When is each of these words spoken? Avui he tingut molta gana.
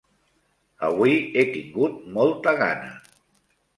Avui 0.87 1.13
he 1.35 1.45
tingut 1.57 1.99
molta 2.19 2.57
gana. 2.65 2.91